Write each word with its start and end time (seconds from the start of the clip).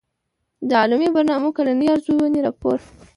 د 0.67 0.71
علمي 0.81 1.09
برنامو 1.15 1.49
کلنۍ 1.57 1.87
ارزوني 1.93 2.39
راپور 2.45 2.77